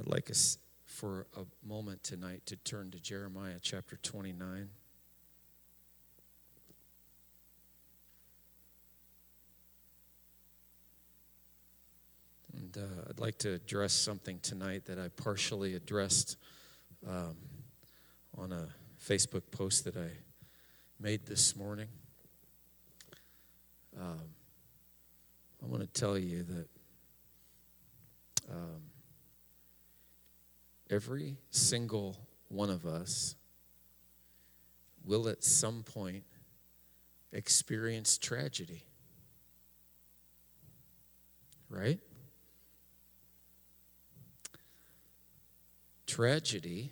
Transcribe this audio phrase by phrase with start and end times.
[0.00, 0.56] I'd like us
[0.86, 4.70] for a moment tonight to turn to Jeremiah chapter 29.
[12.56, 16.38] And uh, I'd like to address something tonight that I partially addressed
[17.06, 17.36] um,
[18.38, 18.68] on a
[19.06, 20.08] Facebook post that I
[20.98, 21.88] made this morning.
[24.00, 24.30] Um,
[25.62, 26.68] I want to tell you that
[28.50, 28.89] um,
[30.90, 32.16] every single
[32.48, 33.36] one of us
[35.04, 36.24] will at some point
[37.32, 38.82] experience tragedy.
[41.68, 42.00] Right?
[46.06, 46.90] Tragedy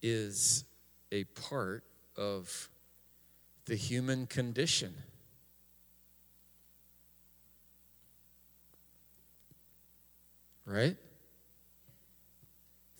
[0.00, 0.64] is
[1.10, 1.82] a part
[2.16, 2.70] of
[3.66, 4.94] the human condition.
[10.64, 10.96] Right?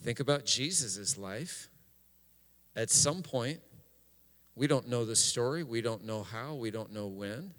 [0.02, 1.69] Think about Jesus' life.
[2.77, 3.61] At some point,
[4.55, 7.53] we don't know the story, we don't know how, we don't know when.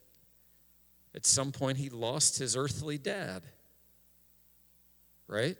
[1.16, 3.44] At some point, he lost his earthly dad.
[5.28, 5.58] Right?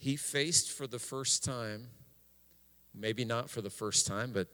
[0.00, 1.88] he faced for the first time,
[2.94, 4.48] maybe not for the first time, but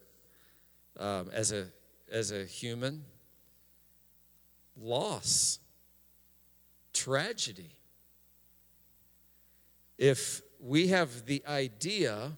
[0.99, 1.69] um, as, a,
[2.11, 3.05] as a human,
[4.77, 5.61] loss,
[6.93, 7.77] tragedy.
[9.99, 12.33] If we have the idea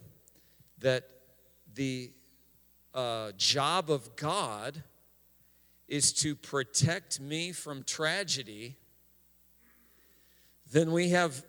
[0.80, 1.08] that
[1.74, 2.12] the
[2.92, 4.82] uh, job of God
[5.88, 8.76] is to protect me from tragedy,
[10.70, 11.42] then we have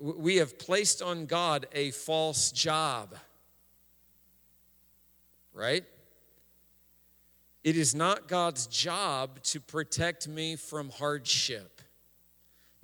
[0.00, 3.14] we have placed on God a false job.
[5.52, 5.84] Right?
[7.62, 11.75] It is not God's job to protect me from hardship.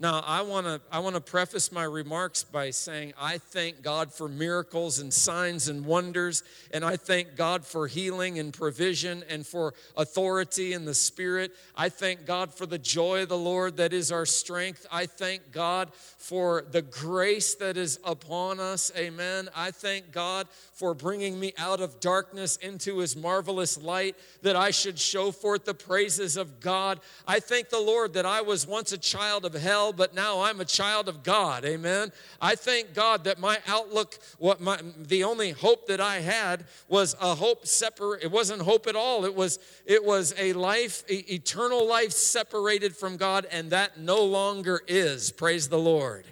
[0.03, 4.13] Now, I want to I want to preface my remarks by saying I thank God
[4.13, 9.47] for miracles and signs and wonders and I thank God for healing and provision and
[9.47, 11.53] for authority in the spirit.
[11.77, 14.89] I thank God for the joy of the Lord that is our strength.
[14.91, 18.91] I thank God for the grace that is upon us.
[18.97, 19.51] Amen.
[19.55, 24.73] I thank God for bringing me out of darkness into his marvelous light that I
[24.73, 26.99] should show forth the praises of God.
[27.25, 30.61] I thank the Lord that I was once a child of hell but now I'm
[30.61, 31.65] a child of God.
[31.65, 32.13] Amen.
[32.41, 37.15] I thank God that my outlook, what my the only hope that I had was
[37.21, 38.23] a hope separate.
[38.23, 39.25] It wasn't hope at all.
[39.25, 44.83] It was it was a life, eternal life separated from God, and that no longer
[44.87, 45.31] is.
[45.31, 46.27] Praise the Lord.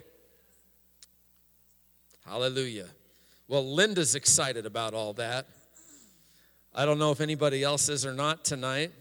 [2.25, 2.87] Hallelujah.
[3.47, 5.47] Well, Linda's excited about all that.
[6.73, 8.93] I don't know if anybody else is or not tonight.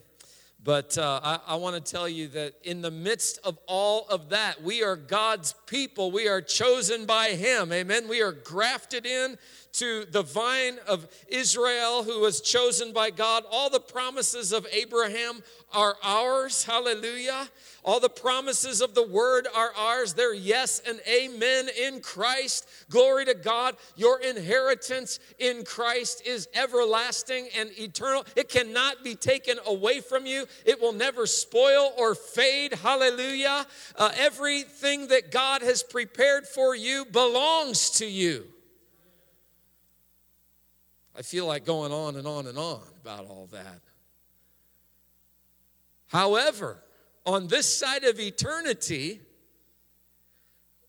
[0.62, 4.28] But uh, I, I want to tell you that in the midst of all of
[4.28, 6.10] that, we are God's people.
[6.10, 7.72] We are chosen by Him.
[7.72, 8.09] Amen.
[8.09, 9.38] We are grafted in
[9.72, 13.44] to the vine of Israel who was chosen by God.
[13.50, 15.42] All the promises of Abraham
[15.72, 16.64] are ours.
[16.64, 17.48] Hallelujah.
[17.84, 20.14] All the promises of the word are ours.
[20.14, 22.69] They're yes and amen in Christ.
[22.91, 23.76] Glory to God.
[23.97, 28.25] Your inheritance in Christ is everlasting and eternal.
[28.37, 32.75] It cannot be taken away from you, it will never spoil or fade.
[32.75, 33.66] Hallelujah.
[33.97, 38.47] Uh, everything that God has prepared for you belongs to you.
[41.20, 43.82] I feel like going on and on and on about all that.
[46.06, 46.78] However,
[47.26, 49.20] on this side of eternity,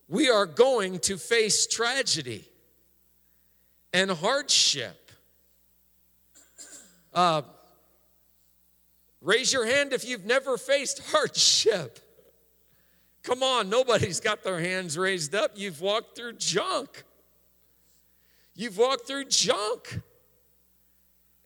[0.07, 2.47] we are going to face tragedy
[3.91, 5.11] and hardship.
[7.13, 7.41] Uh,
[9.19, 11.99] raise your hand if you've never faced hardship.
[13.23, 15.51] Come on, nobody's got their hands raised up.
[15.55, 17.03] You've walked through junk.
[18.55, 19.99] You've walked through junk.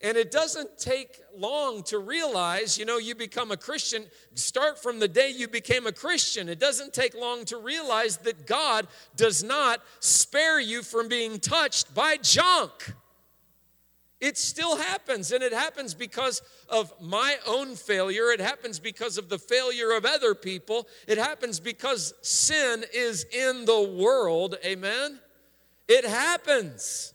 [0.06, 4.06] And it doesn't take long to realize, you know, you become a Christian.
[4.36, 6.48] Start from the day you became a Christian.
[6.48, 8.86] It doesn't take long to realize that God
[9.16, 12.94] does not spare you from being touched by junk.
[14.22, 18.30] It still happens, and it happens because of my own failure.
[18.30, 20.88] It happens because of the failure of other people.
[21.08, 24.56] It happens because sin is in the world.
[24.64, 25.20] Amen?
[25.88, 27.15] It happens.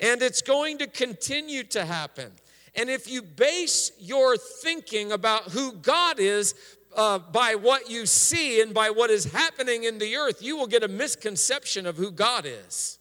[0.00, 2.30] And it's going to continue to happen.
[2.74, 6.54] And if you base your thinking about who God is
[6.96, 10.66] uh, by what you see and by what is happening in the earth, you will
[10.66, 12.98] get a misconception of who God is.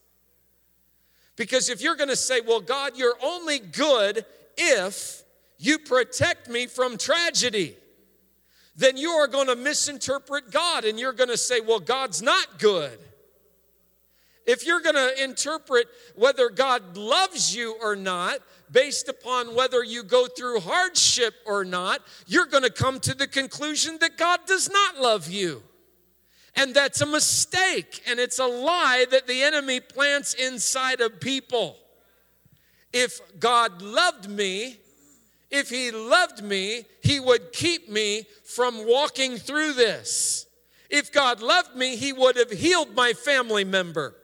[1.36, 4.26] Because if you're going to say, well, God, you're only good
[4.58, 5.24] if
[5.60, 7.78] you protect me from tragedy,
[8.76, 12.60] then you are going to misinterpret God and you're going to say, well, God's not
[12.60, 12.98] good.
[14.48, 18.40] If you're going to interpret whether God loves you or not,
[18.72, 23.28] based upon whether you go through hardship or not, you're going to come to the
[23.28, 25.64] conclusion that God does not love you.
[26.56, 31.78] And that's a mistake, and it's a lie that the enemy plants inside of people.
[32.94, 34.78] If God loved me,
[35.52, 40.48] if He loved me, He would keep me from walking through this.
[40.90, 44.16] If God loved me, He would have healed my family member.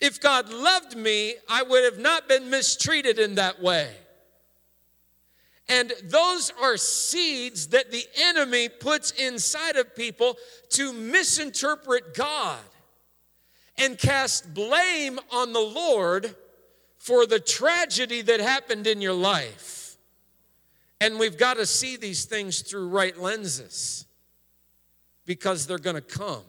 [0.00, 3.90] If God loved me, I would have not been mistreated in that way.
[5.68, 10.36] And those are seeds that the enemy puts inside of people
[10.70, 12.60] to misinterpret God
[13.76, 16.34] and cast blame on the Lord
[16.98, 19.96] for the tragedy that happened in your life.
[21.00, 24.06] And we've got to see these things through right lenses
[25.26, 26.42] because they're going to come.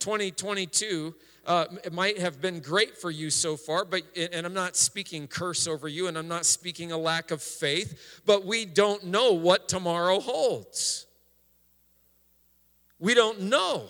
[0.00, 1.14] 2022
[1.48, 5.26] uh, it might have been great for you so far, but and I'm not speaking
[5.26, 9.32] curse over you, and I'm not speaking a lack of faith, but we don't know
[9.32, 11.06] what tomorrow holds.
[12.98, 13.86] We don't know.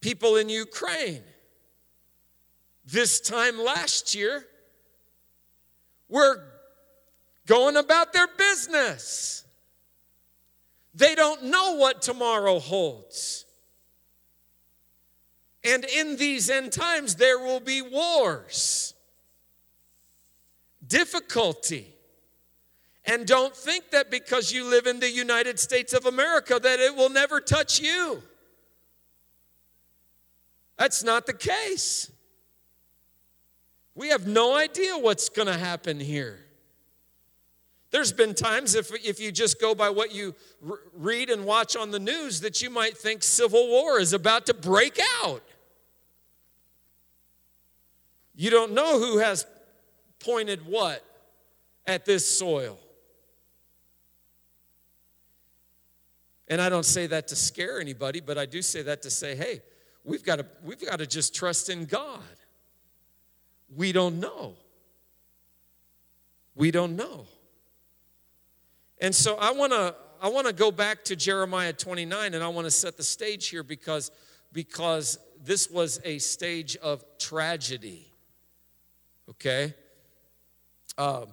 [0.00, 1.22] People in Ukraine,
[2.86, 4.46] this time last year,
[6.08, 6.40] were
[7.46, 9.44] going about their business.
[10.94, 13.46] They don't know what tomorrow holds.
[15.64, 18.94] And in these end times, there will be wars,
[20.86, 21.88] difficulty.
[23.04, 26.94] And don't think that because you live in the United States of America that it
[26.94, 28.22] will never touch you.
[30.78, 32.10] That's not the case.
[33.94, 36.40] We have no idea what's going to happen here.
[37.90, 40.34] There's been times, if, if you just go by what you
[40.94, 44.54] read and watch on the news, that you might think civil war is about to
[44.54, 45.42] break out.
[48.34, 49.46] You don't know who has
[50.18, 51.04] pointed what
[51.86, 52.78] at this soil.
[56.48, 59.34] And I don't say that to scare anybody, but I do say that to say,
[59.34, 59.62] hey,
[60.04, 62.20] we've got to, we've got to just trust in God.
[63.74, 64.56] We don't know.
[66.54, 67.26] We don't know.
[69.00, 72.48] And so I want to I want to go back to Jeremiah 29 and I
[72.48, 74.12] want to set the stage here because
[74.52, 78.11] because this was a stage of tragedy.
[79.30, 79.74] Okay?
[80.98, 81.26] Um,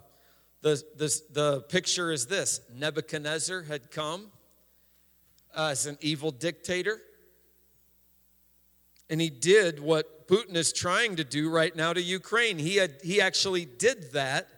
[0.62, 4.30] the, this, the picture is this Nebuchadnezzar had come
[5.56, 6.98] as an evil dictator,
[9.08, 12.58] and he did what Putin is trying to do right now to Ukraine.
[12.58, 14.48] He, had, he actually did that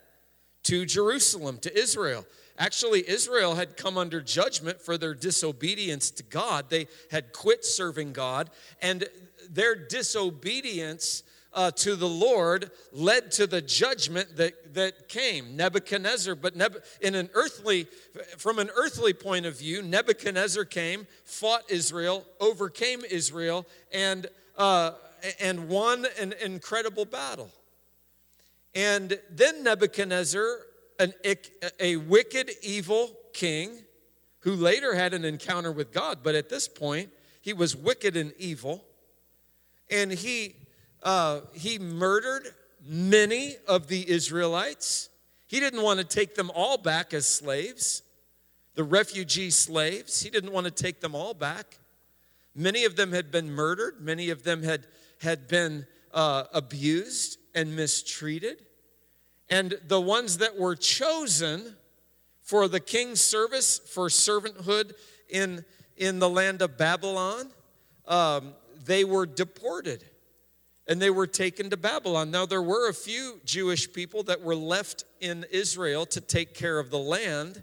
[0.65, 2.27] to Jerusalem, to Israel.
[2.59, 6.69] Actually, Israel had come under judgment for their disobedience to God.
[6.69, 8.51] They had quit serving God,
[8.83, 9.09] and
[9.49, 11.23] their disobedience
[11.55, 15.57] uh, to the Lord led to the judgment that, that came.
[15.57, 17.87] Nebuchadnezzar, but Neb- in an earthly,
[18.39, 24.27] from an earthly point of view, Nebuchadnezzar came, fought Israel, overcame Israel, and,
[24.57, 24.93] uh,
[25.41, 27.51] and won an incredible battle.
[28.75, 30.59] And then Nebuchadnezzar,
[30.99, 31.13] an,
[31.79, 33.79] a wicked, evil king,
[34.41, 38.33] who later had an encounter with God, but at this point, he was wicked and
[38.39, 38.85] evil.
[39.91, 40.57] And he
[41.03, 42.49] uh, he murdered
[42.85, 45.09] many of the Israelites.
[45.47, 48.03] He didn't want to take them all back as slaves,
[48.75, 50.23] the refugee slaves.
[50.23, 51.79] He didn't want to take them all back.
[52.55, 54.87] Many of them had been murdered, many of them had,
[55.21, 58.63] had been uh, abused and mistreated.
[59.49, 61.77] And the ones that were chosen
[62.41, 64.93] for the king's service, for servanthood
[65.29, 65.65] in,
[65.97, 67.51] in the land of Babylon,
[68.07, 68.55] um,
[68.85, 70.05] they were deported
[70.89, 72.31] and they were taken to Babylon.
[72.31, 76.79] Now, there were a few Jewish people that were left in Israel to take care
[76.79, 77.63] of the land,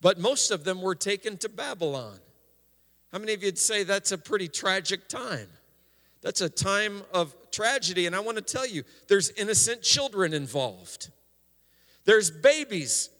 [0.00, 2.18] but most of them were taken to Babylon.
[3.10, 5.48] How many of you'd say that's a pretty tragic time?
[6.20, 11.10] That's a time of tragedy, and I want to tell you there's innocent children involved.
[12.04, 13.10] There's babies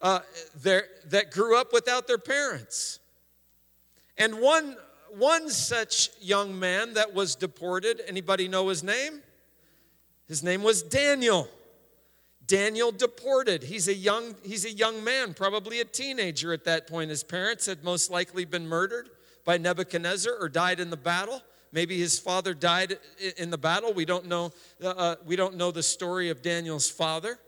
[0.00, 0.20] uh,
[0.62, 2.98] there, that grew up without their parents.
[4.18, 4.76] And one
[5.14, 8.00] one such young man that was deported.
[8.06, 9.22] Anybody know his name?
[10.28, 11.48] His name was Daniel.
[12.46, 13.62] Daniel deported.
[13.62, 17.10] He's a young he's a young man, probably a teenager at that point.
[17.10, 19.10] His parents had most likely been murdered
[19.44, 21.42] by Nebuchadnezzar or died in the battle.
[21.72, 22.98] Maybe his father died
[23.36, 23.92] in the battle.
[23.92, 24.52] We don't know.
[24.82, 27.38] Uh, uh we don't know the story of Daniel's father,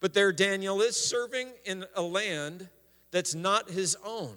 [0.00, 2.68] But there Daniel is serving in a land
[3.10, 4.36] that's not his own.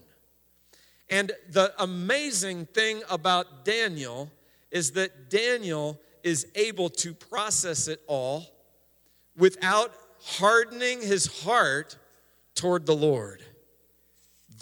[1.09, 4.31] And the amazing thing about Daniel
[4.71, 8.45] is that Daniel is able to process it all
[9.37, 9.93] without
[10.23, 11.97] hardening his heart
[12.55, 13.43] toward the Lord.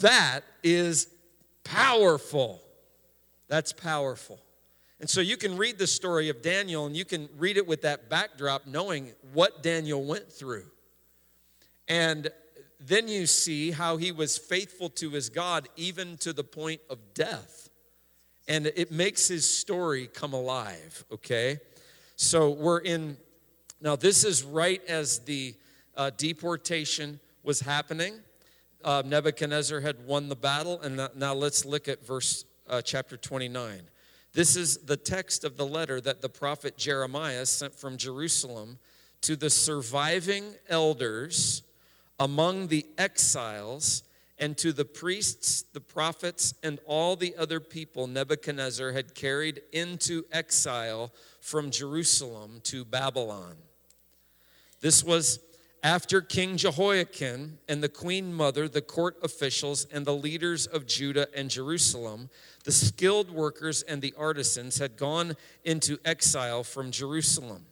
[0.00, 1.08] That is
[1.62, 2.60] powerful.
[3.48, 4.40] That's powerful.
[5.00, 7.82] And so you can read the story of Daniel and you can read it with
[7.82, 10.64] that backdrop, knowing what Daniel went through.
[11.88, 12.30] And
[12.86, 16.98] then you see how he was faithful to his God even to the point of
[17.14, 17.70] death.
[18.46, 21.60] And it makes his story come alive, okay?
[22.16, 23.16] So we're in,
[23.80, 25.54] now this is right as the
[25.96, 28.14] uh, deportation was happening.
[28.84, 33.80] Uh, Nebuchadnezzar had won the battle, and now let's look at verse uh, chapter 29.
[34.34, 38.78] This is the text of the letter that the prophet Jeremiah sent from Jerusalem
[39.22, 41.62] to the surviving elders
[42.18, 44.02] among the exiles
[44.38, 50.24] and to the priests, the prophets, and all the other people Nebuchadnezzar had carried into
[50.32, 53.56] exile from Jerusalem to Babylon.
[54.80, 55.38] This was
[55.82, 61.28] after King Jehoiakim and the queen mother, the court officials, and the leaders of Judah
[61.36, 62.30] and Jerusalem,
[62.64, 67.66] the skilled workers and the artisans had gone into exile from Jerusalem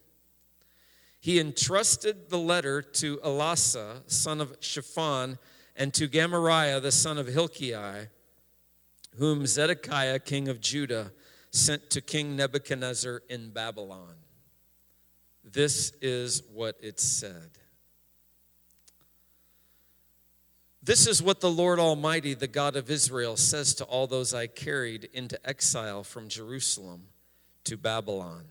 [1.23, 5.37] he entrusted the letter to Elasah, son of Shaphan,
[5.73, 8.07] and to Gemariah, the son of Hilkiah,
[9.17, 11.13] whom Zedekiah, king of Judah,
[11.49, 14.15] sent to King Nebuchadnezzar in Babylon.
[15.45, 17.51] This is what it said.
[20.83, 24.47] This is what the Lord Almighty, the God of Israel, says to all those I
[24.47, 27.03] carried into exile from Jerusalem
[27.63, 28.43] to Babylon.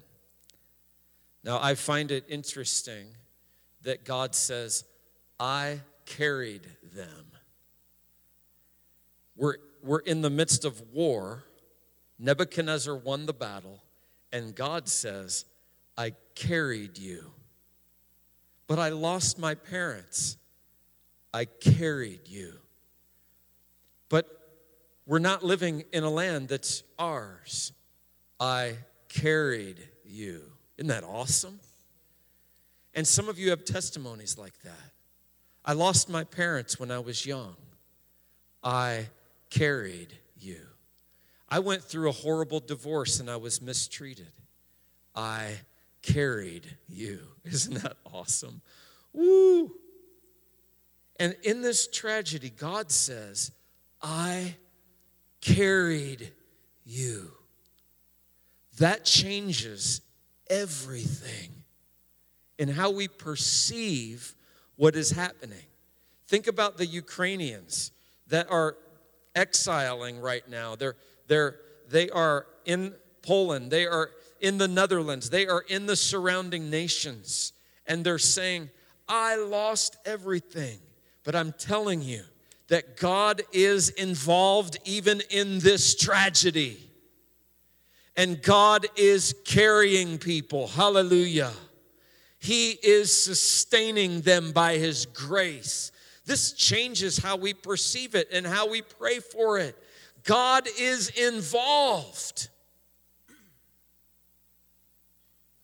[1.44, 3.06] Now, I find it interesting
[3.82, 4.84] that God says,
[5.40, 7.26] I carried them.
[9.36, 11.44] We're, we're in the midst of war.
[12.18, 13.82] Nebuchadnezzar won the battle,
[14.32, 15.44] and God says,
[15.98, 17.32] I carried you.
[18.68, 20.36] But I lost my parents.
[21.34, 22.54] I carried you.
[24.08, 24.28] But
[25.06, 27.72] we're not living in a land that's ours.
[28.38, 28.76] I
[29.08, 30.51] carried you.
[30.82, 31.60] Isn't that awesome?
[32.92, 34.90] And some of you have testimonies like that.
[35.64, 37.54] I lost my parents when I was young.
[38.64, 39.06] I
[39.48, 40.58] carried you.
[41.48, 44.32] I went through a horrible divorce and I was mistreated.
[45.14, 45.52] I
[46.02, 47.20] carried you.
[47.44, 48.60] Isn't that awesome?
[49.12, 49.70] Woo!
[51.20, 53.52] And in this tragedy, God says,
[54.02, 54.56] I
[55.40, 56.32] carried
[56.84, 57.30] you.
[58.78, 60.00] That changes
[60.52, 61.50] everything
[62.58, 64.34] in how we perceive
[64.76, 65.64] what is happening.
[66.26, 67.90] Think about the Ukrainians
[68.28, 68.76] that are
[69.34, 70.76] exiling right now.
[70.76, 71.56] They're, they're,
[71.88, 77.52] they are in Poland, they are in the Netherlands, they are in the surrounding nations,
[77.86, 78.68] and they're saying,
[79.08, 80.78] I lost everything.
[81.24, 82.22] But I'm telling you
[82.68, 86.91] that God is involved even in this tragedy
[88.16, 90.66] and God is carrying people.
[90.66, 91.52] Hallelujah.
[92.38, 95.92] He is sustaining them by His grace.
[96.24, 99.76] This changes how we perceive it and how we pray for it.
[100.24, 102.48] God is involved.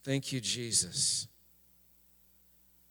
[0.03, 1.29] Thank you, Jesus.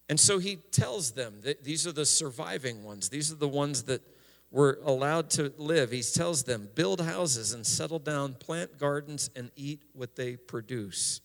[0.10, 3.84] And so he tells them that these are the surviving ones, these are the ones
[3.84, 4.02] that
[4.52, 9.52] were allowed to live, he tells them, build houses and settle down, plant gardens and
[9.56, 11.22] eat what they produce.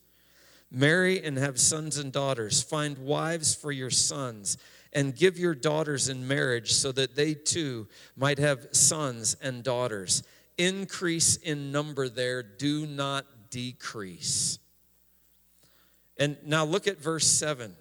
[0.70, 2.62] Marry and have sons and daughters.
[2.62, 4.56] Find wives for your sons
[4.92, 10.22] and give your daughters in marriage so that they too might have sons and daughters.
[10.58, 14.58] Increase in number there, do not decrease.
[16.18, 17.74] And now look at verse 7.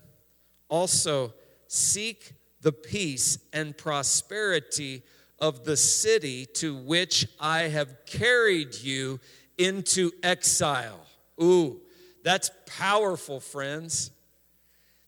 [0.70, 1.34] Also,
[1.68, 5.04] seek the peace and prosperity
[5.42, 9.20] of the city to which I have carried you
[9.58, 11.00] into exile.
[11.42, 11.82] Ooh,
[12.24, 14.12] that's powerful, friends.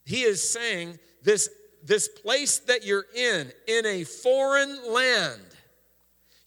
[0.03, 1.49] He is saying this,
[1.83, 5.41] this place that you're in, in a foreign land,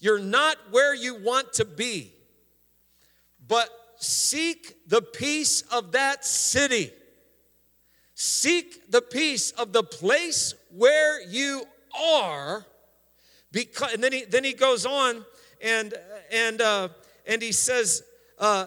[0.00, 2.12] you're not where you want to be,
[3.46, 6.90] but seek the peace of that city.
[8.14, 11.64] Seek the peace of the place where you
[11.98, 12.66] are
[13.52, 15.24] because, and then he, then he goes on
[15.62, 15.94] and,
[16.32, 16.88] and, uh,
[17.26, 18.02] and he says,
[18.38, 18.66] uh,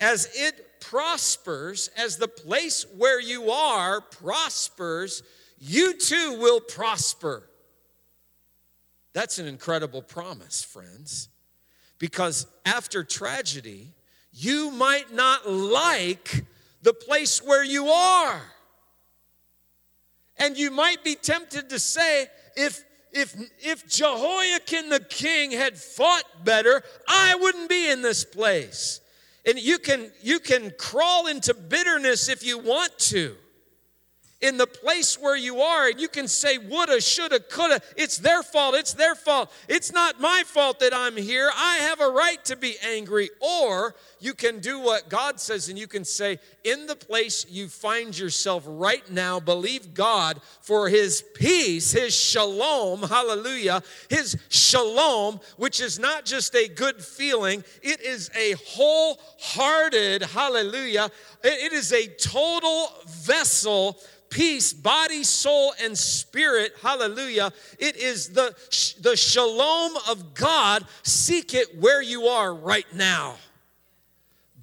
[0.00, 5.22] as it prospers, as the place where you are prospers,
[5.58, 7.48] you too will prosper.
[9.12, 11.28] That's an incredible promise, friends,
[11.98, 13.94] because after tragedy,
[14.32, 16.44] you might not like
[16.82, 18.42] the place where you are.
[20.36, 22.84] And you might be tempted to say, if,
[23.16, 29.00] if, if Jehoiakim the king had fought better, I wouldn't be in this place.
[29.46, 33.36] And you can, you can crawl into bitterness if you want to.
[34.42, 37.80] In the place where you are and you can say woulda shoulda coulda.
[37.96, 39.50] It's their fault it's their fault.
[39.66, 41.50] It's not my fault that i'm here.
[41.56, 43.94] I have a right to be angry or
[44.26, 48.18] you can do what god says and you can say in the place you find
[48.18, 53.80] yourself right now believe god for his peace his shalom hallelujah
[54.10, 61.08] his shalom which is not just a good feeling it is a wholehearted hallelujah
[61.44, 63.96] it is a total vessel
[64.28, 66.72] peace, body, soul, and spirit.
[66.82, 67.52] Hallelujah.
[67.78, 68.54] It is the,
[69.00, 70.84] the shalom of God.
[71.04, 73.36] Seek it where you are right now.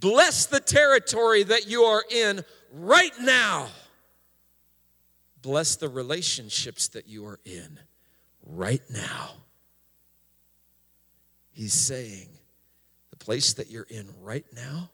[0.03, 2.43] Bless the territory that you are in
[2.73, 3.69] right now.
[5.41, 7.79] Bless the relationships that you are in
[8.45, 9.29] right now.
[11.53, 12.27] He's saying,
[13.11, 14.89] the place that you're in right now,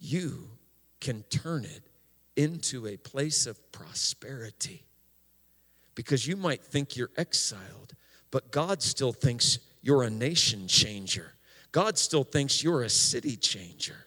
[0.00, 0.48] you
[1.00, 1.82] can turn it
[2.34, 4.84] into a place of prosperity.
[5.94, 7.94] Because you might think you're exiled,
[8.32, 11.34] but God still thinks you're a nation changer.
[11.72, 14.06] God still thinks you're a city changer.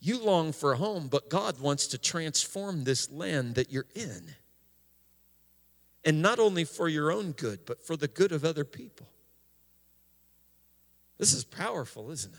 [0.00, 4.34] You long for a home, but God wants to transform this land that you're in.
[6.04, 9.08] And not only for your own good, but for the good of other people.
[11.18, 12.38] This is powerful, isn't it?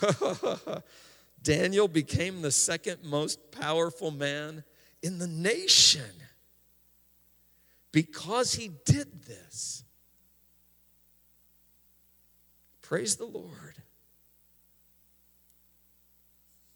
[1.42, 4.64] Daniel became the second most powerful man
[5.02, 6.12] in the nation
[7.92, 9.84] because he did this.
[12.82, 13.76] Praise the Lord.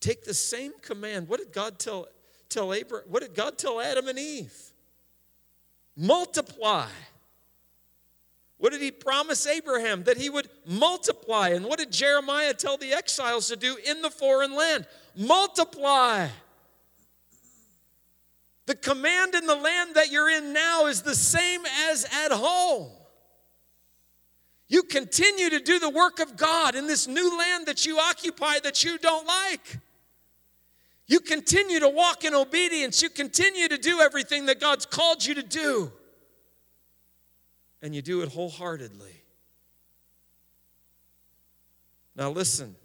[0.00, 1.28] Take the same command.
[1.28, 2.08] What did God tell,
[2.48, 3.08] tell Abraham?
[3.08, 4.54] What did God tell Adam and Eve?
[5.96, 6.88] Multiply.
[8.58, 10.04] What did he promise Abraham?
[10.04, 11.48] That he would multiply.
[11.48, 14.86] And what did Jeremiah tell the exiles to do in the foreign land?
[15.16, 16.28] Multiply.
[18.66, 22.90] The command in the land that you're in now is the same as at home.
[24.68, 28.60] You continue to do the work of God in this new land that you occupy
[28.62, 29.78] that you don't like.
[31.06, 33.02] You continue to walk in obedience.
[33.02, 35.92] You continue to do everything that God's called you to do
[37.84, 39.12] and you do it wholeheartedly.
[42.16, 42.76] Now, listen.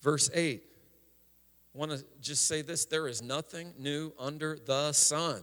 [0.00, 0.62] Verse 8.
[1.78, 5.42] Want to just say this there is nothing new under the sun.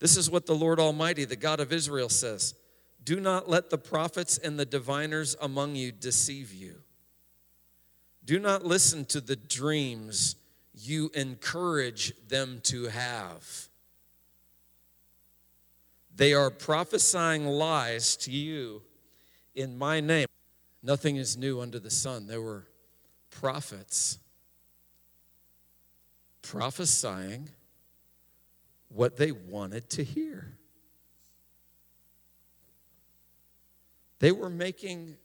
[0.00, 2.56] This is what the Lord Almighty, the God of Israel, says
[3.04, 6.82] Do not let the prophets and the diviners among you deceive you.
[8.24, 10.34] Do not listen to the dreams
[10.74, 13.68] you encourage them to have.
[16.16, 18.82] They are prophesying lies to you
[19.54, 20.26] in my name.
[20.82, 22.26] Nothing is new under the sun.
[22.26, 22.66] There were
[23.40, 24.18] prophets
[26.42, 27.48] prophesying
[28.88, 30.56] what they wanted to hear.
[34.20, 35.16] They were making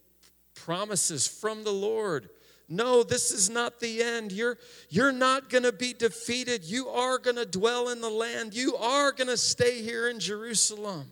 [0.55, 2.29] promises from the Lord
[2.71, 4.31] no, this is not the end.
[4.31, 4.57] You're,
[4.89, 6.63] you're not going to be defeated.
[6.63, 8.55] You are going to dwell in the land.
[8.55, 11.11] You are going to stay here in Jerusalem.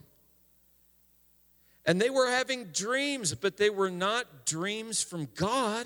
[1.85, 5.85] And they were having dreams, but they were not dreams from God.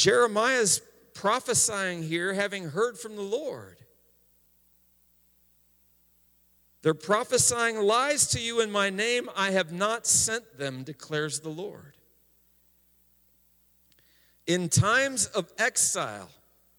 [0.00, 0.80] Jeremiah's
[1.12, 3.76] prophesying here, having heard from the Lord.
[6.80, 9.28] They're prophesying lies to you in my name.
[9.36, 11.98] I have not sent them, declares the Lord.
[14.46, 16.30] In times of exile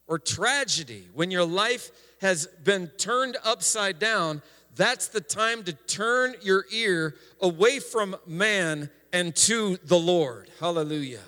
[0.07, 4.41] or tragedy, when your life has been turned upside down,
[4.75, 10.49] that's the time to turn your ear away from man and to the Lord.
[10.59, 11.21] Hallelujah.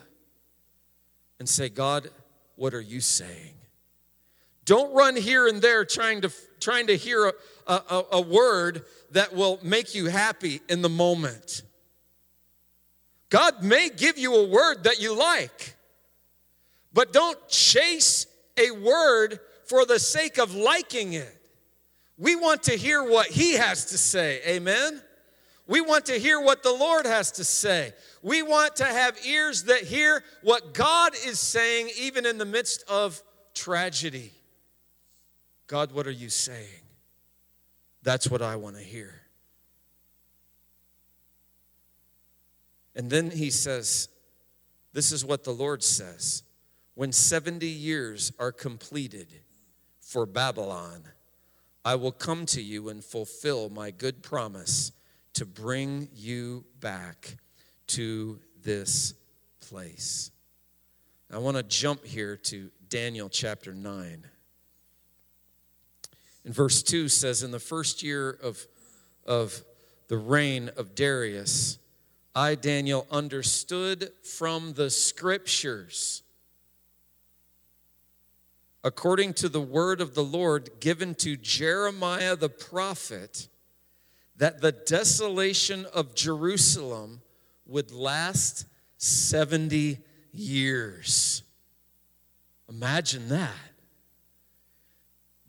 [1.44, 2.10] And say, God,
[2.56, 3.56] what are you saying?
[4.64, 7.34] Don't run here and there trying to, trying to hear
[7.68, 11.64] a, a, a word that will make you happy in the moment.
[13.28, 15.76] God may give you a word that you like,
[16.94, 18.26] but don't chase
[18.56, 21.42] a word for the sake of liking it.
[22.18, 24.40] We want to hear what He has to say.
[24.48, 25.02] Amen?
[25.68, 27.92] We want to hear what the Lord has to say.
[28.24, 32.84] We want to have ears that hear what God is saying, even in the midst
[32.90, 33.22] of
[33.54, 34.32] tragedy.
[35.68, 36.82] God, what are you saying?
[38.02, 39.14] That's what I want to hear.
[42.96, 44.08] And then he says,
[44.94, 46.44] This is what the Lord says
[46.96, 49.28] When 70 years are completed
[50.00, 51.04] for Babylon,
[51.84, 54.94] I will come to you and fulfill my good promise
[55.34, 57.38] to bring you back
[57.88, 59.14] to this
[59.62, 60.32] place.
[61.32, 64.24] I want to jump here to Daniel chapter 9.
[66.46, 68.68] And verse 2 says, In the first year of,
[69.26, 69.64] of
[70.10, 71.80] the reign of Darius,
[72.36, 76.22] I, Daniel, understood from the scriptures,
[78.84, 83.48] according to the word of the Lord given to Jeremiah the prophet,
[84.36, 87.23] that the desolation of Jerusalem
[87.66, 88.66] would last
[88.98, 90.00] 70
[90.32, 91.44] years.
[92.70, 93.52] Imagine that.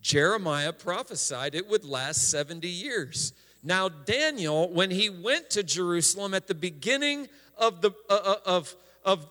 [0.01, 3.33] Jeremiah prophesied it would last 70 years.
[3.63, 8.75] Now, Daniel, when he went to Jerusalem at the beginning of the, uh, uh, of,
[9.03, 9.27] of,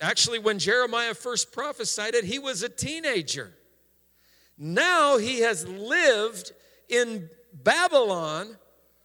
[0.00, 3.52] actually, when Jeremiah first prophesied it, he was a teenager.
[4.56, 6.52] Now he has lived
[6.88, 8.56] in Babylon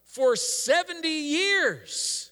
[0.03, 2.26] for 70 years.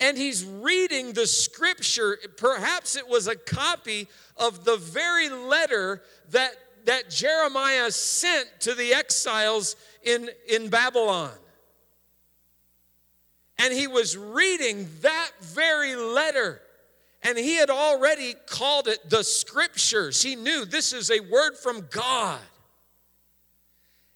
[0.00, 2.18] And he's reading the scripture.
[2.36, 6.52] Perhaps it was a copy of the very letter that
[6.86, 11.30] that Jeremiah sent to the exiles in, in Babylon.
[13.58, 16.60] And he was reading that very letter.
[17.22, 20.22] And he had already called it the scriptures.
[20.22, 22.40] He knew this is a word from God.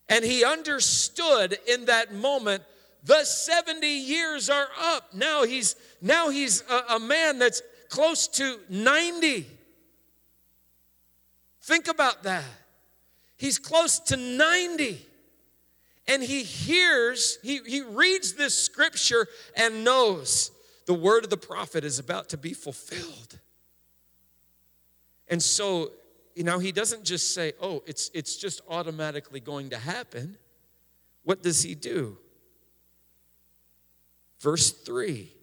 [0.08, 2.62] And he understood in that moment
[3.04, 5.14] the 70 years are up.
[5.14, 9.46] Now he's now he's a, a man that's close to 90.
[11.62, 12.44] Think about that.
[13.36, 15.00] He's close to 90.
[16.06, 20.50] And he hears, he, he reads this scripture and knows
[20.86, 23.38] the word of the prophet is about to be fulfilled.
[25.28, 25.92] And so,
[26.34, 30.36] you know, he doesn't just say, oh, it's, it's just automatically going to happen.
[31.22, 32.18] What does he do?
[34.44, 35.34] Verse 3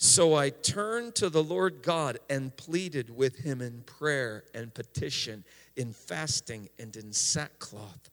[0.00, 5.42] so I turned to the Lord God and pleaded with him in prayer and petition,
[5.76, 8.08] in fasting and in sackcloth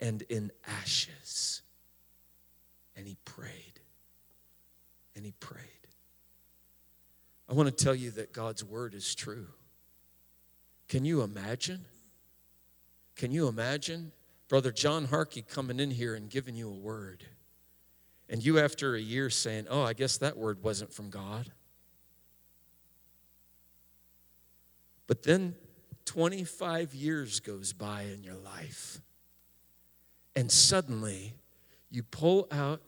[0.00, 1.62] and in ashes.
[2.94, 3.80] And he prayed.
[5.16, 5.64] And he prayed.
[7.48, 9.48] I want to tell you that God's word is true.
[10.88, 11.86] Can you imagine?
[13.16, 14.12] Can you imagine
[14.48, 17.24] Brother John Harkey coming in here and giving you a word?
[18.30, 21.50] And you, after a year, saying, Oh, I guess that word wasn't from God.
[25.08, 25.56] But then
[26.04, 29.00] 25 years goes by in your life,
[30.36, 31.34] and suddenly
[31.90, 32.80] you pull out,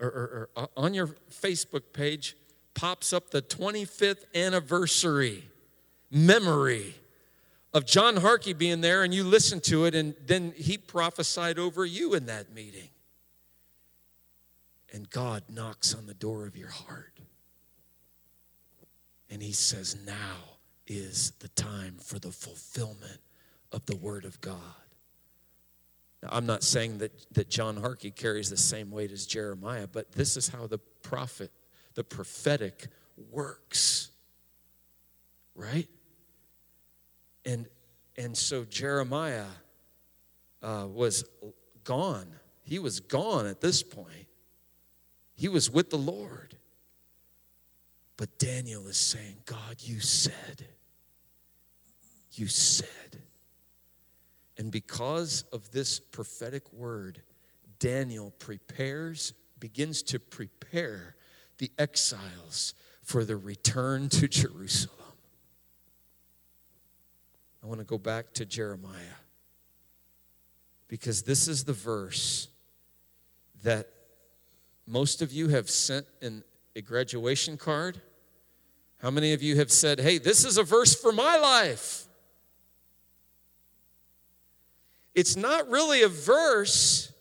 [0.00, 2.34] or, or, or uh, on your Facebook page
[2.72, 5.44] pops up the 25th anniversary
[6.10, 6.94] memory
[7.74, 11.84] of John Harkey being there, and you listen to it, and then he prophesied over
[11.84, 12.88] you in that meeting
[14.94, 17.18] and God knocks on the door of your heart.
[19.28, 20.36] And He says, Now
[20.86, 23.20] is the time for the fulfillment
[23.72, 24.60] of the Word of God.
[26.22, 30.12] Now, I'm not saying that, that John Harkey carries the same weight as Jeremiah, but
[30.12, 31.50] this is how the prophet,
[31.94, 32.86] the prophetic
[33.32, 34.12] works.
[35.56, 35.88] Right?
[37.44, 37.66] And,
[38.16, 39.46] and so Jeremiah
[40.62, 41.24] uh, was
[41.82, 42.28] gone.
[42.62, 44.28] He was gone at this point.
[45.36, 46.56] He was with the Lord.
[48.16, 50.66] But Daniel is saying, God, you said,
[52.32, 52.88] you said.
[54.56, 57.22] And because of this prophetic word,
[57.80, 61.16] Daniel prepares, begins to prepare
[61.58, 64.94] the exiles for the return to Jerusalem.
[67.62, 69.18] I want to go back to Jeremiah
[70.86, 72.48] because this is the verse
[73.62, 73.88] that
[74.86, 76.42] most of you have sent in
[76.76, 78.00] a graduation card.
[78.98, 82.06] How many of you have said, Hey, this is a verse for my life?
[85.14, 87.12] It's not really a verse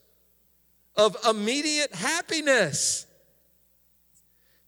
[0.96, 3.06] of immediate happiness.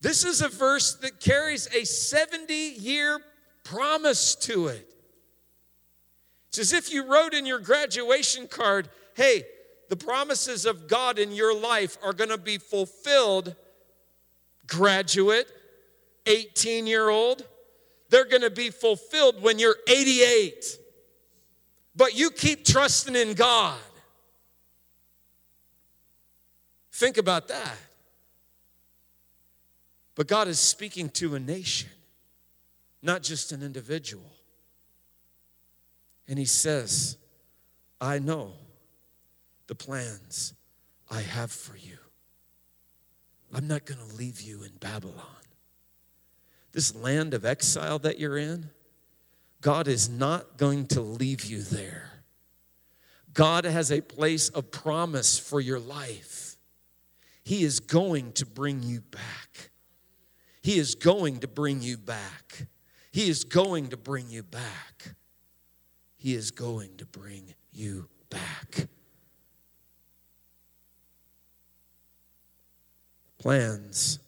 [0.02, 3.20] This is a verse that carries a 70 year
[3.64, 4.88] promise to it.
[6.50, 9.46] It's as if you wrote in your graduation card, Hey,
[9.90, 13.56] the promises of God in your life are going to be fulfilled,
[14.68, 15.48] graduate,
[16.26, 17.46] 18 year old,
[18.10, 20.78] they're going to be fulfilled when you're 88.
[21.96, 23.80] But you keep trusting in God.
[26.92, 27.78] Think about that.
[30.16, 31.90] But God is speaking to a nation,
[33.02, 34.32] not just an individual.
[36.28, 37.18] And He says,
[38.00, 38.54] I know
[39.68, 40.54] the plans
[41.10, 41.98] I have for you.
[43.54, 45.26] I'm not going to leave you in Babylon.
[46.72, 48.70] This land of exile that you're in,
[49.62, 52.12] God is not going to leave you there.
[53.34, 56.58] God has a place of promise for your life.
[57.44, 59.70] He is going to bring you back.
[60.62, 62.68] He is going to bring you back.
[63.12, 65.16] He is going to bring you back.
[66.18, 68.88] He is going to bring you back.
[73.40, 74.20] Plans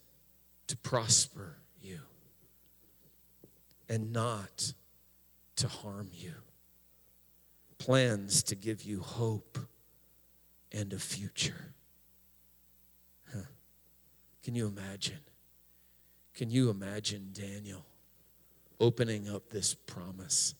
[0.68, 2.00] to prosper you
[3.90, 4.74] and not
[5.58, 6.34] to harm you.
[7.78, 9.58] Plans to give you hope
[10.72, 11.74] and a future.
[13.34, 13.42] Huh.
[14.44, 15.20] Can you imagine?
[16.34, 17.86] Can you imagine Daniel
[18.80, 20.54] opening up this promise,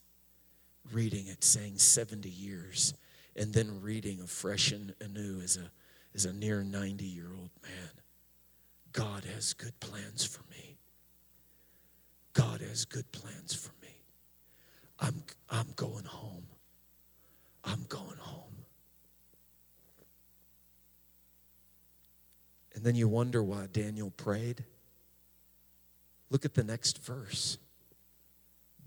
[0.92, 2.94] reading it, saying 70 years,
[3.36, 5.72] and then reading afresh and anew as a,
[6.16, 7.92] as a near 90 year old man?
[8.98, 10.80] God has good plans for me.
[12.34, 13.94] God has good plans for me.
[15.00, 16.48] I'm, I'm going home.
[17.64, 18.66] I'm going home.
[22.74, 24.66] And then you wonder why Daniel prayed.
[26.32, 27.60] Look at the next verse.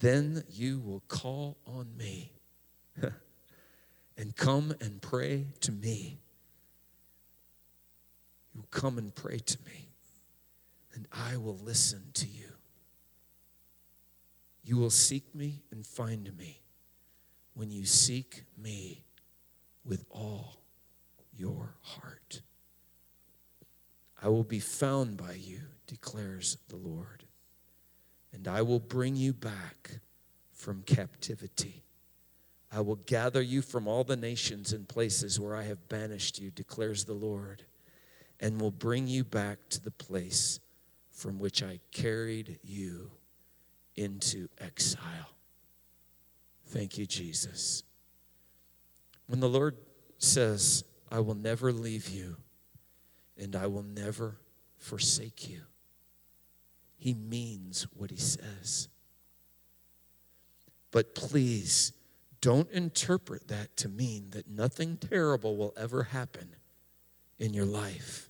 [0.00, 2.32] Then you will call on me
[4.16, 6.18] and come and pray to me.
[8.56, 9.89] You come and pray to me,
[10.94, 12.52] and I will listen to you.
[14.62, 16.60] You will seek me and find me
[17.54, 19.04] when you seek me
[19.84, 20.60] with all
[21.32, 22.42] your heart.
[24.22, 27.24] I will be found by you, declares the Lord
[28.32, 30.00] and I will bring you back
[30.52, 31.84] from captivity.
[32.72, 36.50] I will gather you from all the nations and places where I have banished you,
[36.50, 37.64] declares the Lord,
[38.38, 40.60] and will bring you back to the place
[41.20, 43.10] from which I carried you
[43.94, 45.34] into exile.
[46.68, 47.82] Thank you, Jesus.
[49.26, 49.76] When the Lord
[50.16, 52.36] says, I will never leave you
[53.36, 54.38] and I will never
[54.78, 55.60] forsake you,
[56.96, 58.88] he means what he says.
[60.90, 61.92] But please
[62.40, 66.56] don't interpret that to mean that nothing terrible will ever happen
[67.38, 68.29] in your life.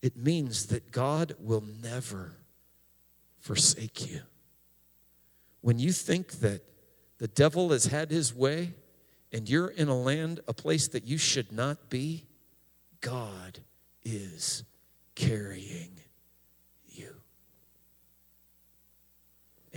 [0.00, 2.32] It means that God will never
[3.40, 4.20] forsake you.
[5.60, 6.62] When you think that
[7.18, 8.74] the devil has had his way
[9.32, 12.26] and you're in a land, a place that you should not be,
[13.00, 13.60] God
[14.04, 14.64] is
[15.14, 16.00] carrying
[16.86, 17.14] you.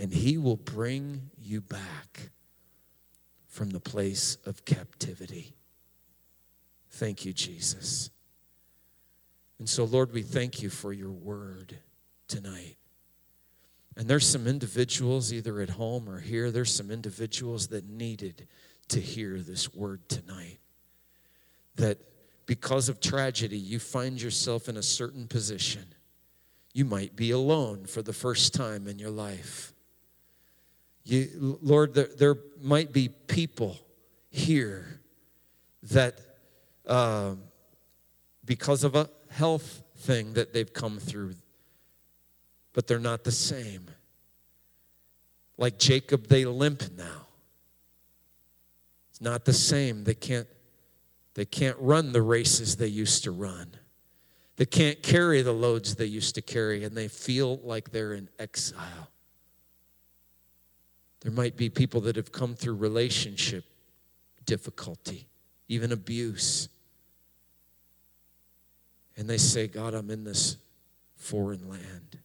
[0.02, 2.30] and he will bring you back
[3.46, 5.54] from the place of captivity.
[6.90, 8.10] Thank you, Jesus.
[9.62, 11.78] And so, Lord, we thank you for your word
[12.26, 12.78] tonight.
[13.96, 18.48] And there's some individuals, either at home or here, there's some individuals that needed
[18.88, 20.58] to hear this word tonight.
[21.76, 21.98] That
[22.44, 25.94] because of tragedy, you find yourself in a certain position.
[26.74, 29.72] You might be alone for the first time in your life.
[31.04, 33.78] You, Lord, there, there might be people
[34.28, 35.00] here
[35.84, 36.20] that,
[36.84, 37.36] uh,
[38.44, 41.34] because of a health thing that they've come through,
[42.72, 43.90] but they're not the same.
[45.56, 47.26] Like Jacob, they limp now.
[49.10, 50.04] It's not the same.
[50.04, 50.48] They can't,
[51.34, 53.76] they can't run the races they used to run.
[54.56, 58.28] They can't carry the loads they used to carry, and they feel like they're in
[58.38, 59.10] exile.
[61.20, 63.64] There might be people that have come through relationship
[64.44, 65.28] difficulty,
[65.68, 66.68] even abuse.
[69.16, 70.56] And they say, God, I'm in this
[71.16, 72.18] foreign land.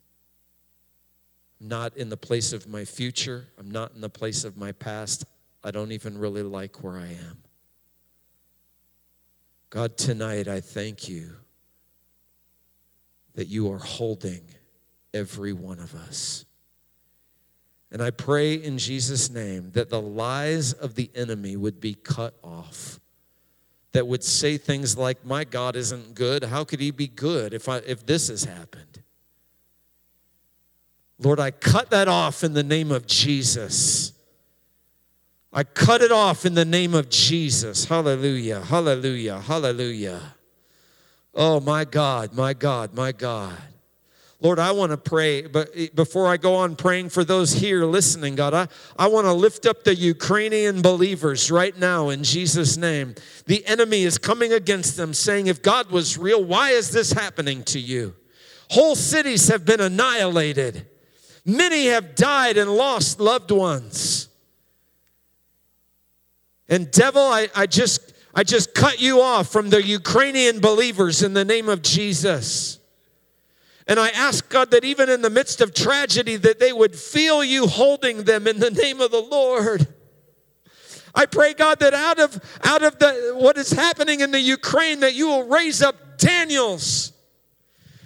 [1.59, 3.47] I'm not in the place of my future.
[3.57, 5.25] I'm not in the place of my past.
[5.63, 7.37] I don't even really like where I am.
[9.69, 11.31] God, tonight I thank you
[13.35, 14.41] that you are holding
[15.13, 16.45] every one of us.
[17.91, 22.35] And I pray in Jesus' name that the lies of the enemy would be cut
[22.43, 22.99] off
[23.93, 26.43] that would say things like, My God isn't good.
[26.43, 29.01] How could he be good if, I, if this has happened?
[31.19, 34.13] Lord, I cut that off in the name of Jesus.
[35.51, 37.85] I cut it off in the name of Jesus.
[37.85, 40.21] Hallelujah, hallelujah, hallelujah.
[41.33, 43.57] Oh, my God, my God, my God.
[44.39, 47.85] Lord, I want to pray, but eh, before I go on praying for those here
[47.85, 52.77] listening, God, I, I want to lift up the Ukrainian believers right now in Jesus'
[52.77, 53.15] name.
[53.47, 57.63] The enemy is coming against them, saying, If God was real, why is this happening
[57.63, 58.13] to you?
[58.69, 60.85] Whole cities have been annihilated,
[61.43, 64.27] many have died and lost loved ones.
[66.69, 71.33] And devil, I, I just I just cut you off from the Ukrainian believers in
[71.33, 72.76] the name of Jesus.
[73.87, 77.43] And I ask God that even in the midst of tragedy that they would feel
[77.43, 79.87] you holding them in the name of the Lord.
[81.15, 84.99] I pray God that out of out of the what is happening in the Ukraine
[84.99, 87.13] that you will raise up Daniels.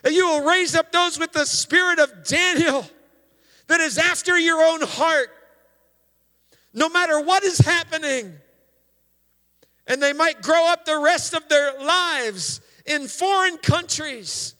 [0.04, 2.86] That you will raise up those with the spirit of Daniel
[3.68, 5.30] that is after your own heart.
[6.74, 8.34] No matter what is happening.
[9.88, 14.56] And they might grow up the rest of their lives in foreign countries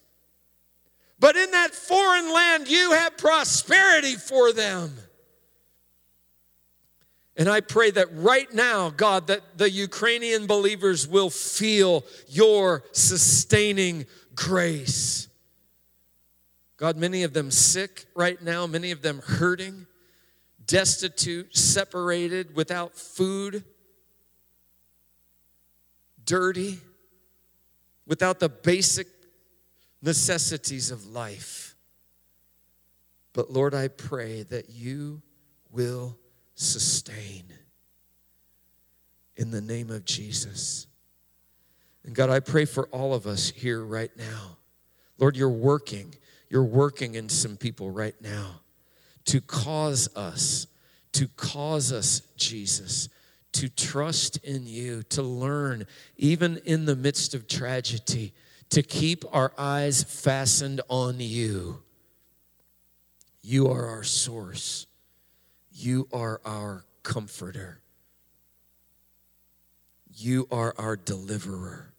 [1.22, 4.92] but in that foreign land, you have prosperity for them.
[7.38, 14.08] And I pray that right now, God, that the Ukrainian believers will feel your sustaining
[14.34, 15.28] grace.
[16.78, 19.86] God, many of them sick right now, many of them hurting,
[20.66, 23.64] destitute, separated, without food,
[26.26, 26.80] dirty,
[28.08, 29.21] without the basic
[30.02, 31.76] necessities of life.
[33.34, 35.22] But Lord, I pray that you
[35.72, 36.18] will
[36.56, 37.44] sustain
[39.38, 40.88] in the name of Jesus.
[42.04, 44.58] And God, I pray for all of us here right now.
[45.18, 46.14] Lord, you're working.
[46.50, 48.62] You're working in some people right now
[49.26, 50.68] to cause us,
[51.14, 53.08] to cause us, Jesus,
[53.54, 55.86] to trust in you, to learn,
[56.18, 58.34] even in the midst of tragedy,
[58.72, 61.84] to keep our eyes fastened on you.
[63.44, 64.88] You are our source,
[65.72, 67.82] you are our comforter,
[70.14, 71.94] you are our deliverer.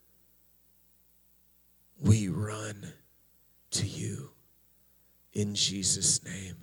[2.01, 2.93] We run
[3.73, 4.31] to you
[5.33, 6.57] in Jesus' name.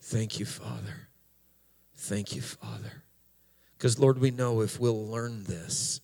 [0.00, 1.08] Thank you, Father.
[1.94, 3.02] Thank you, Father.
[3.76, 6.00] Because, Lord, we know if we'll learn this,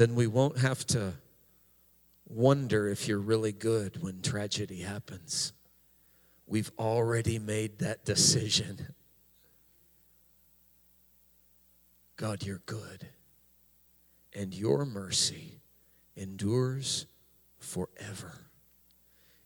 [0.00, 1.12] then we won't have to
[2.26, 5.52] wonder if you're really good when tragedy happens.
[6.46, 8.94] We've already made that decision.
[12.16, 13.08] God, you're good,
[14.32, 15.60] and your mercy
[16.16, 17.04] endures
[17.58, 18.46] forever.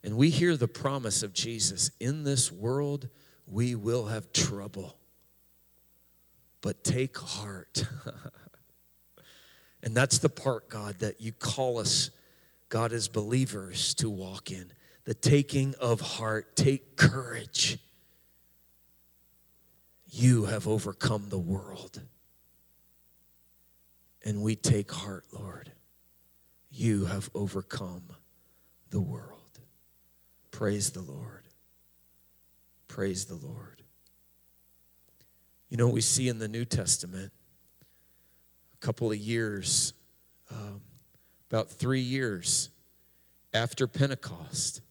[0.05, 3.09] And we hear the promise of Jesus in this world,
[3.45, 4.99] we will have trouble.
[6.61, 7.87] But take heart.
[9.85, 12.11] And that's the part, God, that you call us,
[12.71, 14.73] God, as believers to walk in.
[15.05, 16.57] The taking of heart.
[16.57, 17.79] Take courage.
[20.11, 22.01] You have overcome the world.
[24.25, 25.71] And we take heart, Lord.
[26.71, 28.05] You have overcome
[28.89, 29.61] the world.
[30.51, 31.47] Praise the Lord.
[32.89, 33.83] Praise the Lord.
[35.69, 37.33] You know, we see in the New Testament
[38.85, 39.95] couple of years,
[40.51, 40.83] um,
[41.51, 42.69] about three years
[43.55, 44.83] after Pentecost,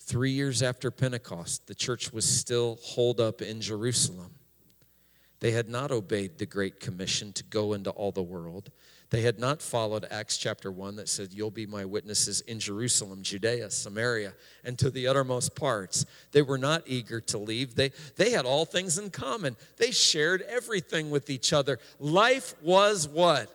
[0.00, 4.34] three years after Pentecost, the church was still holed up in Jerusalem.
[5.38, 8.72] They had not obeyed the Great Commission to go into all the world.
[9.10, 13.22] They had not followed Acts chapter 1 that said, You'll be my witnesses in Jerusalem,
[13.22, 16.06] Judea, Samaria, and to the uttermost parts.
[16.30, 17.74] They were not eager to leave.
[17.74, 19.56] They, they had all things in common.
[19.78, 21.80] They shared everything with each other.
[21.98, 23.52] Life was what?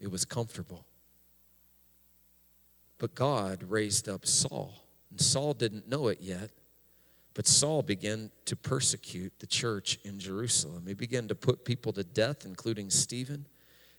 [0.00, 0.84] It was comfortable.
[2.98, 6.50] But God raised up Saul, and Saul didn't know it yet.
[7.38, 10.82] But Saul began to persecute the church in Jerusalem.
[10.88, 13.46] He began to put people to death, including Stephen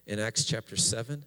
[0.06, 1.24] in Acts chapter 7.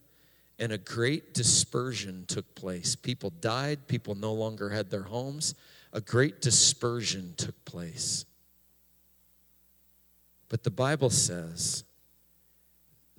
[0.58, 2.94] And a great dispersion took place.
[2.94, 5.54] People died, people no longer had their homes.
[5.94, 8.26] A great dispersion took place.
[10.50, 11.82] But the Bible says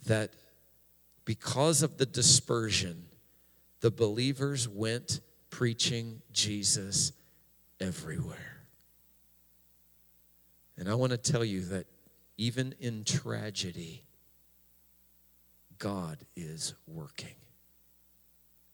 [0.06, 0.34] that
[1.26, 3.06] because of the dispersion,
[3.80, 5.20] the believers went
[5.50, 7.12] preaching Jesus
[7.80, 8.53] everywhere.
[10.84, 11.88] And I want to tell you that
[12.36, 14.04] even in tragedy,
[15.78, 17.36] God is working.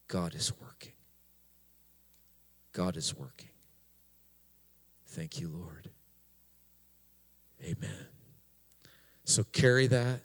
[0.08, 0.94] God is working.
[2.74, 3.52] God is working.
[5.06, 5.92] Thank you, Lord.
[7.64, 8.08] Amen.
[9.24, 10.22] So carry that.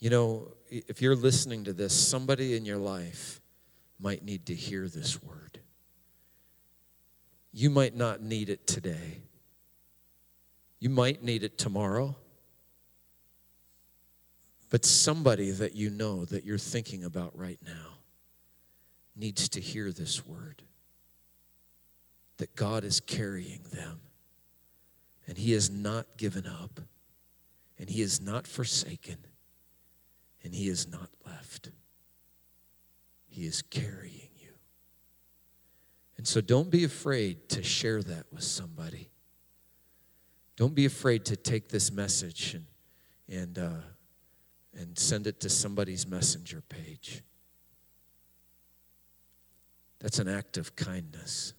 [0.00, 3.40] You know, if you're listening to this, somebody in your life
[3.98, 5.60] might need to hear this word.
[7.54, 9.22] You might not need it today.
[10.82, 12.16] You might need it tomorrow.
[14.68, 17.98] But somebody that you know that you're thinking about right now
[19.14, 20.64] needs to hear this word
[22.38, 24.00] that God is carrying them
[25.28, 26.80] and He has not given up
[27.78, 29.18] and He is not forsaken
[30.42, 31.70] and He is not left.
[33.28, 34.54] He is carrying you.
[36.16, 39.11] And so don't be afraid to share that with somebody.
[40.56, 42.66] Don't be afraid to take this message and,
[43.28, 43.80] and uh,
[44.74, 47.22] and send it to somebody's messenger page.
[50.00, 51.52] That's an act of kindness.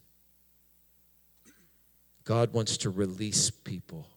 [2.24, 4.08] God wants to release people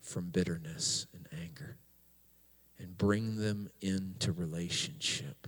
[0.00, 1.76] from bitterness and anger
[2.78, 5.46] and bring them into relationship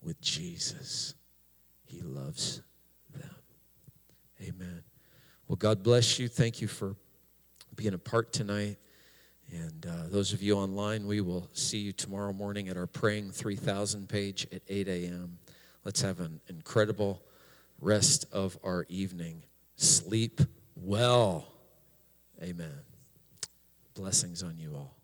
[0.00, 1.14] with Jesus.
[1.84, 2.62] He loves
[3.12, 3.34] them.
[4.40, 4.82] Amen.
[5.46, 6.28] Well, God bless you.
[6.28, 6.96] Thank you for
[7.76, 8.78] being a part tonight.
[9.50, 13.32] And uh, those of you online, we will see you tomorrow morning at our Praying
[13.32, 15.38] 3000 page at 8 a.m.
[15.84, 17.22] Let's have an incredible
[17.80, 19.42] rest of our evening.
[19.76, 20.40] Sleep
[20.74, 21.52] well.
[22.42, 22.80] Amen.
[23.94, 25.01] Blessings on you all.